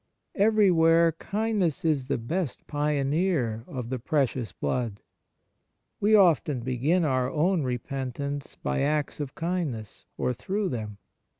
Everywhere 0.33 1.11
kind 1.11 1.59
ness 1.59 1.85
is 1.85 2.07
the 2.07 2.17
best 2.17 2.65
pioneer 2.65 3.63
of 3.67 3.89
the 3.91 3.99
Precious 3.99 4.51
Blood. 4.51 4.99
We 5.99 6.15
often 6.15 6.61
begin 6.61 7.05
our 7.05 7.29
own 7.29 7.61
repent 7.61 8.19
ance 8.19 8.55
by 8.55 8.81
acts 8.81 9.19
of 9.19 9.35
kindness, 9.35 10.07
or 10.17 10.33
through 10.33 10.69
them. 10.69 10.97